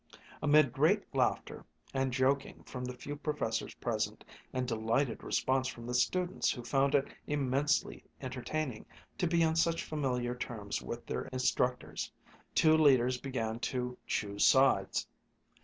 [0.41, 1.63] Amid great laughter
[1.93, 6.95] and joking from the few professors present and delighted response from the students who found
[6.95, 8.87] it immensely entertaining
[9.19, 12.11] to be on such familiar terms with their instructors,
[12.55, 15.07] two leaders began to "choose sides."